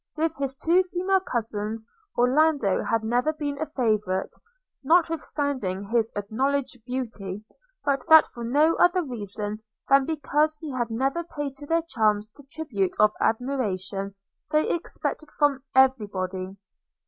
[0.17, 1.85] With his two female cousins
[2.17, 4.31] Orlando had never been a favourite,
[4.83, 7.45] notwithstanding his acknowledged beauty;
[7.85, 9.59] and that for no other reason
[9.89, 14.15] than because he had never paid to their charms the tribute of admiration
[14.49, 16.57] they expected from every body.